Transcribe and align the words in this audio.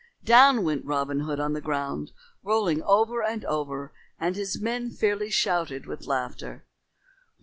Down 0.23 0.63
went 0.63 0.83
Robin 0.83 1.19
Hood 1.19 1.39
on 1.39 1.53
the 1.53 1.61
ground 1.61 2.11
rolling 2.41 2.81
over 2.81 3.21
and 3.21 3.45
over, 3.45 3.93
and 4.19 4.35
his 4.35 4.59
men 4.59 4.89
fairly 4.89 5.29
shouted 5.29 5.85
with 5.85 6.07
laughter. 6.07 6.65